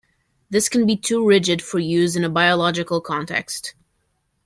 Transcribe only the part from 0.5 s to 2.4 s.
can be too rigid for use in a